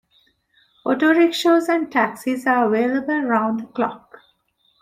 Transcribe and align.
Autorickshaws 0.83 1.69
and 1.69 1.91
taxis 1.91 2.47
are 2.47 2.65
available 2.65 3.21
round 3.21 3.59
the 3.59 3.67
clock. 3.67 4.17